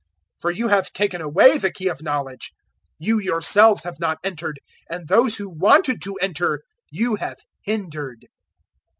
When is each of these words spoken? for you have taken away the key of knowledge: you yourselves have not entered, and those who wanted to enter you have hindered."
for 0.39 0.49
you 0.49 0.67
have 0.69 0.91
taken 0.91 1.21
away 1.21 1.59
the 1.59 1.71
key 1.71 1.87
of 1.87 2.01
knowledge: 2.01 2.53
you 2.97 3.19
yourselves 3.19 3.83
have 3.83 3.99
not 3.99 4.17
entered, 4.23 4.59
and 4.89 5.07
those 5.07 5.37
who 5.37 5.47
wanted 5.47 6.01
to 6.01 6.15
enter 6.15 6.63
you 6.89 7.17
have 7.17 7.37
hindered." 7.61 8.25